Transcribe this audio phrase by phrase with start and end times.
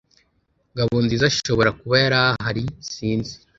[0.73, 2.63] Ngabonziza ashobora kuba yari ahari.
[2.91, 3.33] Sinzi.